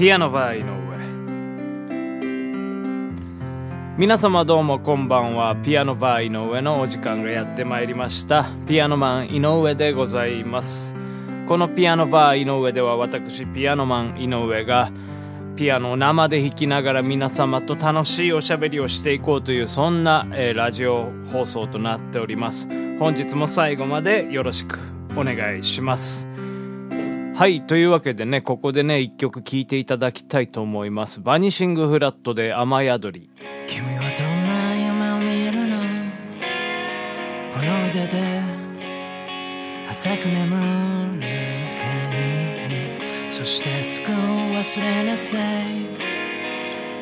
[0.00, 0.70] ピアノバー井上。
[3.98, 5.54] 皆様どうもこんばんは。
[5.56, 8.46] ピアノバー井上のお時間がやってまいりました。
[8.66, 10.94] ピアノマン井上でございます。
[11.46, 14.90] このピアノバー井上では私ピアノマン井上が
[15.56, 22.70] ピアノを生で弾きながら皆様と楽しいおしゃべりをしていこうというそんな、えーラジオ放送となっております。
[22.98, 24.78] 本日も最後までよろしく
[25.14, 26.29] お願いします。
[27.40, 27.62] はい。
[27.62, 31.22] というわけでね、ここでね、一曲聴いていただきたいと思います。
[31.22, 33.30] バニシングフラットで雨宿り。
[33.66, 35.78] 君はどんな夢を見るの？
[37.54, 38.42] この腕で
[39.88, 40.54] 浅く眠
[41.14, 41.86] るか
[43.26, 45.64] いそしてすぐ忘れなさい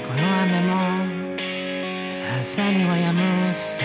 [0.07, 0.73] この雨も
[2.41, 3.83] 朝には止むさ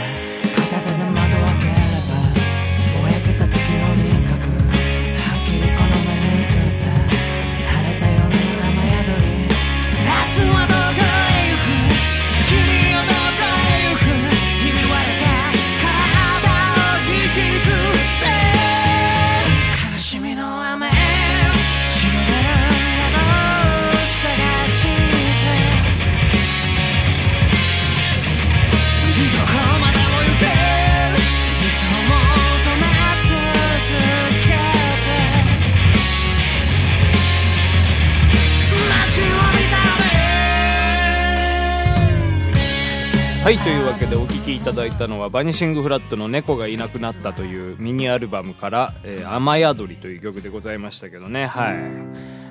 [43.43, 43.57] はい。
[43.57, 51.47] というわけでお聴きいただいたのは、バニシングフラットの猫がいなくなったというミニアルバムから、えー雨宿りという曲でございましたけどね。
[51.47, 51.75] はい。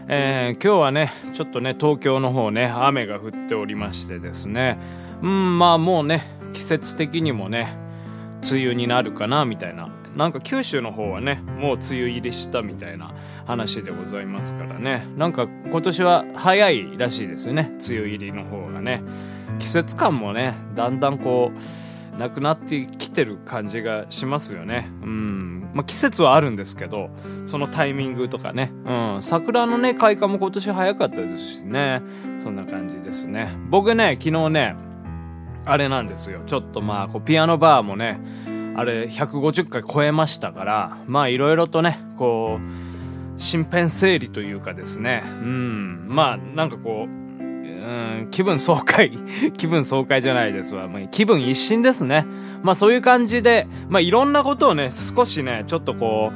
[0.09, 4.79] えー今日はね、ちょっとね、東京の方ね、雨が降っておりましてですね。
[5.23, 7.75] うん、まあもうね、季節的にもね、
[8.51, 13.15] 梅雨になるかなみたいななんか九州の方はねもう梅雨入りしたみたいな
[13.47, 19.03] 話でございますからねなんか今年は早いらしいですよね梅雨入りの方がね
[19.59, 21.53] 季節感もねだんだんこ
[22.15, 24.91] うなくなってきてる感じがしますよね。
[25.03, 25.71] うん。
[25.75, 27.11] まあ季節はあるんですけど
[27.47, 28.73] そのタイミングとかね。
[28.85, 29.23] うん。
[29.23, 32.03] 桜のね開花も今年早かったですしね。
[32.43, 33.57] そんな感じですね。
[33.71, 34.77] 僕ね昨日ね
[35.65, 36.41] あれなんですよ。
[36.47, 38.21] ちょっとまあ、こうピアノバーもね、
[38.77, 42.63] あれ150回超えましたから、まあいろいろとね、こう、
[43.37, 47.22] 身辺整理というかですね、うん、まあなんかこう、
[47.63, 49.11] うん、気分爽快、
[49.57, 50.89] 気分爽快じゃないですわ。
[50.89, 52.27] まあ、気分一新ですね。
[52.63, 56.33] まあそういう感じで、まあいろんなことをね、少しね、ちょっとこ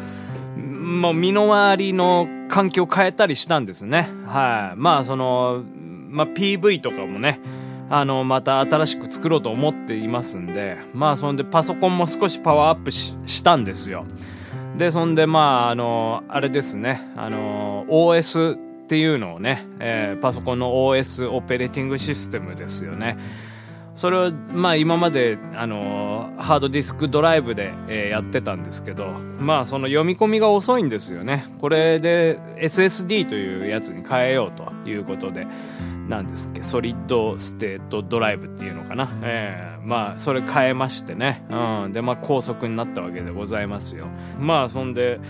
[0.57, 4.09] う、もう身の回りの環境を変えたりしたんですね。
[4.27, 4.77] はい。
[4.77, 5.63] まあその、
[6.09, 7.41] まあ PV とかもね、
[7.89, 14.07] あの、また新しく作ろうと思っていますんで、まあそんでパソコンも少しパワーアップししたんですよ。
[14.77, 23.19] で、そんでまあ、あの、あれですね、あの、OS っていうのをね、えーパソコンの OS オペレーティングシステムですよね。
[23.97, 29.07] それを、まあ今まで、あの、ハードディスクドライブで、えーやってたんですけど、
[29.41, 31.47] まあその読み込みが遅いんですよね。
[31.61, 35.49] これで SSD というやつに変えようということで、
[36.09, 39.11] なんですっけ、ソリッドステートドライブっていうのかな？
[39.22, 41.44] えーまあそれ変えましてね。
[41.49, 41.93] うん。
[41.93, 44.09] で、まあ高速になったわけでございますよ。
[44.39, 45.21] まあそんで、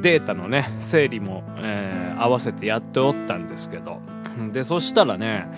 [0.00, 3.98] データのね、整理も、えー合わせてやっておったんですけど、
[4.52, 5.48] で、そしたらね、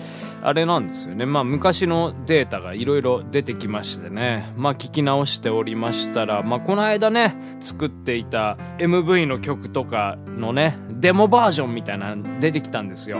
[0.41, 1.25] あれなんですよね。
[1.25, 13.17] まあ昔のデータがいろいろ出てきましてね、まあ聞き直しておりましたら、まあこの間ね、作っていた MV の曲とかのね、デモバージョンみたいなの出てきたんですよ。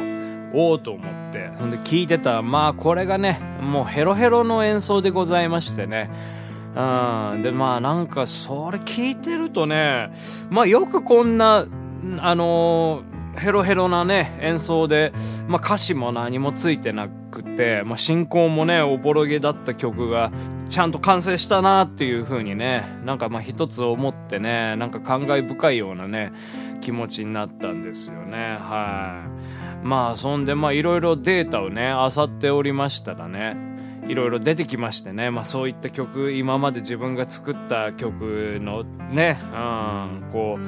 [0.54, 1.52] おおと思って。
[1.58, 6.10] そんで聞いてたら、まあこれがね、もうヘロヘロの演奏でございましてね、
[6.76, 7.42] うん。
[7.42, 10.12] で、まあなんか、それ聞いてるとね、
[10.50, 11.66] まあよくこんな、
[12.20, 13.04] あの
[13.36, 15.14] ヘロヘロなね、演奏で、
[15.48, 20.32] まあ歌詞も何もついてなくて、まあ進行もね、おぼろげだった曲が、
[20.70, 26.34] ちゃんと完成したなっていう風にね、なんかまあ一つ思ってね、なんか感慨深いようなね、
[26.82, 28.58] 気持ちになったんですよね。
[28.60, 29.24] は
[29.82, 29.86] い。
[29.86, 33.56] まあそんでまあいろいろデータをね、漁っておりましたらね、
[34.08, 40.62] いろいろ出てきましてね、まあそういった曲、今まで自分が作った曲のね、うん、こう、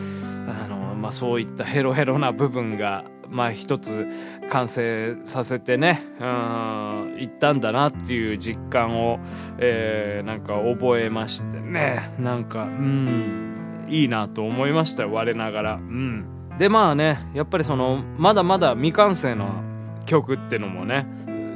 [0.50, 4.08] あの、まあそういったヘロヘロな部分が、まあ一つ
[4.50, 9.20] 完成させてね、うん、いったんだなっていう実感を、
[9.60, 15.74] えーなんか覚えましてね、なんか、うん、いいなと思いましたよ、我ながら。
[15.76, 16.26] うん。
[16.58, 19.64] で、まあね、やっぱりその、まだまだ未完成の
[20.06, 21.06] 曲ってのもね、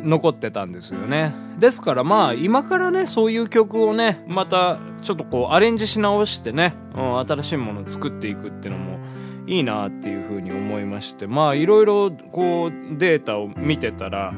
[0.04, 1.34] 残ってたんですよね。
[1.60, 9.00] ですからまあ今からね、そういう曲をね、またちょっとこうアレンジし直してね、うん、新しいものを作っていくっていうのも
[9.50, 14.32] いいなっていうふうに思いまして、まあいろいろこうデータを見てたら、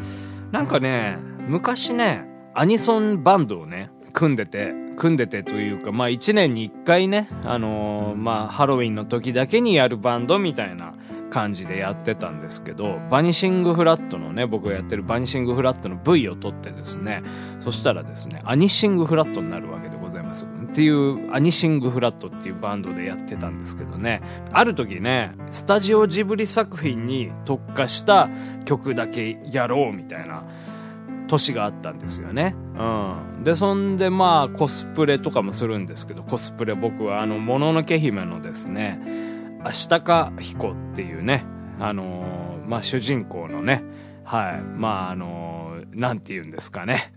[0.51, 1.17] なんかね、
[1.47, 10.93] 昔ね、アニソンバンドをね、組んでて、組んでてというか、まあ1年に1回ね、あのー、まあハロウィンの時だけにやるバンドみたいな
[11.29, 17.21] 感じでやってたんですけど、バニシングフラットのね、僕がやってるバニシングフラットの V を取ってですね、
[17.59, 19.97] そしたらですね、アニシングフラットになるわけで
[20.31, 20.45] ます。
[20.45, 28.29] っていう、アニシングフラットっていうバンドでやってたんですけどね、ある時ね、スタジオジブリ作品に特化した
[28.65, 30.43] 曲だけやろうみたいな、
[31.27, 32.55] 年があったんですよね。
[32.77, 33.43] うん。
[33.43, 38.99] で、そんでまあコスプレとかもするんですけど、コスプレ僕はあの、もののけ姫のですね、
[39.63, 41.45] アシタカヒコっていうね、
[41.79, 43.83] あのー、まあ主人公のね、
[44.23, 47.13] はい、まああのー、なんて言うんですかね。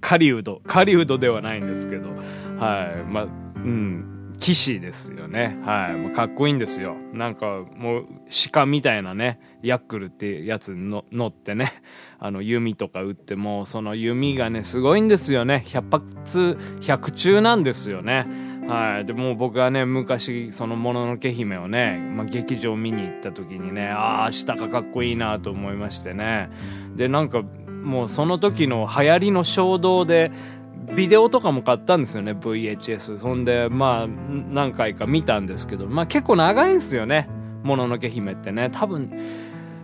[0.00, 2.08] 狩人、狩人ではないんですけど、
[2.58, 5.58] はい、まあ、うん、騎士ですよね。
[5.64, 5.96] はい。
[5.96, 6.96] もうかっこいいんですよ。
[7.12, 8.06] なんかもう
[8.52, 11.72] 鹿みたいなね、ヤックルってやつの乗ってね、
[12.18, 15.64] あの弓とか撃っても、その弓がね、すごいんですよね。
[15.66, 18.26] 百発百中なんですよね。
[18.68, 19.04] はい。
[19.04, 26.50] でも僕はね、昔、そのもののけ姫をね、まあ、劇場見に行った時にね、ああ、下がかっこいいなと思いましてね。
[26.96, 27.44] で、なんか、
[27.86, 30.32] もうその時の流行りの衝動で、
[30.94, 33.18] ビデオとかも買ったんですよね、VHS。
[33.18, 37.28] そんで、まあ、何回か見たんですけど、まあ結構長いんですよね。
[37.62, 38.70] もののけ姫ってね。
[38.70, 39.08] 多分、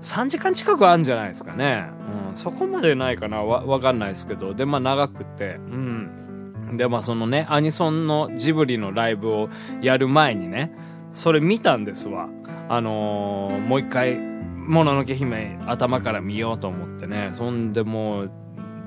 [0.03, 1.87] 3時間近くあるんじゃないですかね。
[2.29, 4.53] うん、そこまでないかなわ、わかんないですけど。
[4.53, 6.77] で、まあ長くて、うん。
[6.77, 9.49] で、まあそのね、アニソンのジブリのライブを
[9.81, 10.73] やる前にね、
[11.13, 12.29] それ見たんですわ。
[12.69, 14.31] あのー、もう一回、
[14.67, 17.31] もののけ姫頭から見ようと思ってね。
[17.35, 18.31] そんでもう、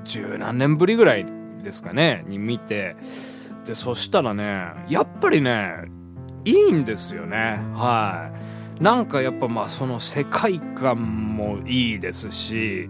[0.04, 1.26] 十何年ぶりぐらい
[1.62, 2.96] ですかね、に見て、
[3.66, 5.84] で、そしたらね、やっぱりね、
[6.44, 7.60] いいんですよね。
[7.74, 8.30] は
[8.80, 8.82] い。
[8.82, 12.88] なんかやっぱまあその世界観もいいですし、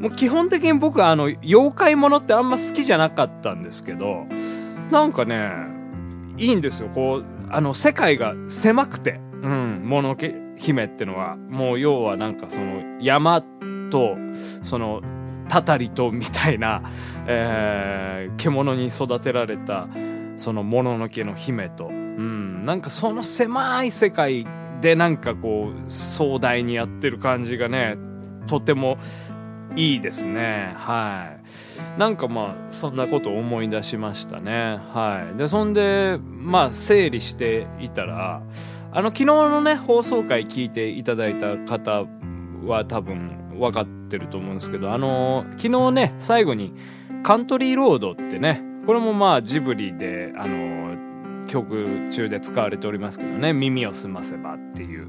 [0.00, 4.26] もう基本的に僕はあの、妖怪ものってあんま好きじゃなかったんですけど、
[4.90, 5.50] なんかね、
[6.36, 6.88] いいんですよ。
[6.94, 13.42] こう、あの、世界が狭くて、うん、ものけ姫ってのは、もう要はなんかその山
[13.90, 14.16] と、
[14.62, 15.02] その
[15.48, 16.82] たたりとみたいな、
[17.26, 19.88] えー、獣に育てられた
[20.36, 24.46] そのもののけの姫と、うん、なんかその狭い世界
[24.80, 27.96] でなんかこう壮大にやってる感じがね
[28.46, 28.98] とても
[29.76, 30.72] いいですね。
[30.76, 31.36] は
[31.96, 31.98] い。
[32.00, 34.78] なんかまあそんなこと思い出しましたね。
[34.92, 35.36] はい。
[35.36, 38.42] でそんでまあ整理していたら
[38.90, 42.04] あの昨日のね放送回聞いていただいた方
[42.64, 46.74] は多分分かってると思うんですけど、あのー、昨日ね、最後に、
[47.22, 55.08] カントリーロードってね、これもまあジブリで、あのー、曲中で使われておりますけどね、耳を澄ませばっていう、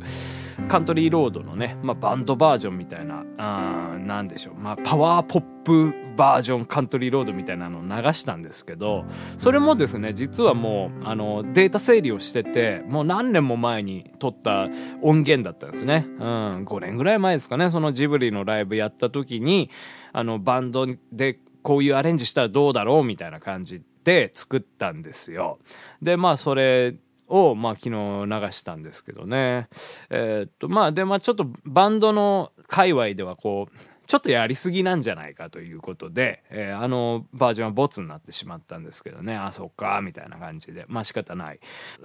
[0.67, 9.05] カントリーロードのね、まあ、バンドバージョンみたいな、あなんでしょう、まあ、パワーポップバージョンカントリーロードみたいなのを流したんですけど、
[9.37, 14.67] それもですね、実はもう、あの、データ整理をしてて、もう何年も前に撮った
[15.01, 16.05] 音源だったんですね。
[16.19, 19.69] うん、5年ぐらい前ですかね、そのジブリのライブやった時に、
[20.11, 25.59] あの、バンドでこういうアレンジしたらどうだろうみたいな感じで作ったんですよ。
[26.01, 26.95] で、まあ、それ、
[27.29, 29.69] を、まあ、昨日流したんですけどね。
[30.09, 40.85] えー、っと、まあ、で、まあ、ちょっとバンドの界隈ではこう、ちょっとやりすぎなんじゃないかということで、えー、あのバージョンはボツになってしまったんですけどね、あ、そっか、みたいな感じで。
[40.87, 41.59] まあ仕方ない。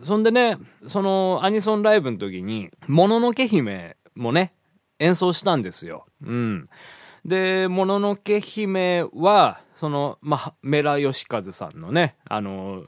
[0.04, 4.52] そんでね、そのアニソンライブの時に、もののけ姫もね、
[4.98, 6.04] 演奏したんですよ。
[6.22, 6.68] うん。
[7.24, 12.84] で、もののけ姫は、その、まあ、メラヨシカズさんのね、あの、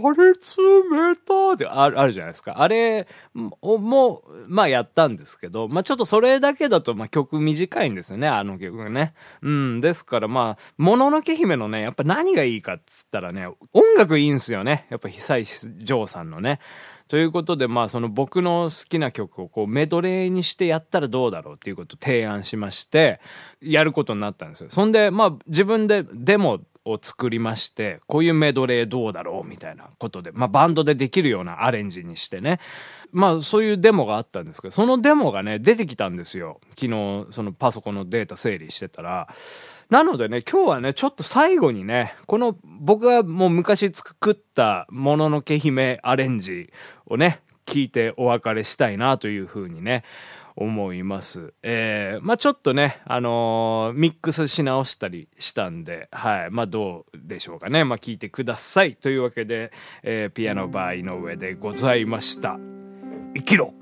[0.00, 2.60] 張り詰めたってあるじゃないですか。
[2.60, 9.14] あれも、まあやったんですけど、まあちょっとそれだけだと、まあ曲短いんですよね、あの曲がね。
[9.42, 14.86] うん、ですからまあ、もののけ姫のね、やっぱ何がいいかっつったらね、音楽いいんすよね。
[14.90, 16.60] やっぱ久石譲さんのね。
[17.08, 23.20] ということで、まあ、その僕の好きな曲をこうメドレーにしてやったらどうだろうっていうことを提案しまして、
[23.62, 24.70] やることになったんですよ。
[24.70, 32.60] そんで、まあ、自分でデモを作りまして、こういうメドレーどうだろうみたいなことで、まあバンドでできるようなアレンジにしてね。
[33.12, 36.60] まあそういうデモがあったんですけど、そのデモがね、出てきたんですよ。
[36.70, 39.28] 昨日、そのパソコンのデータ整理してたら。
[39.90, 46.72] なのでね、今日はね、ちょっと最後にね、この僕がもう昔作ったもののけ姫アレンジ
[47.06, 50.02] をね、聞いてお別れしたいなというふうにね、
[50.60, 51.54] 思います。
[51.62, 56.50] えー、まあちょっとね、あのーミックスし直したりしたんで、はい。
[56.50, 57.84] まあどうでしょうかね。
[57.84, 58.96] まあ聞いてください。
[58.96, 59.72] というわけで、
[60.02, 62.58] えーピアノバー井上でございました。
[63.36, 63.72] 生きろ